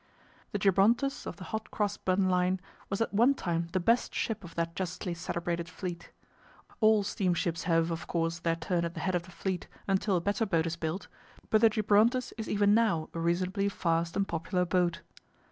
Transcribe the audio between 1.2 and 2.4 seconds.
of the Hot Cross Bun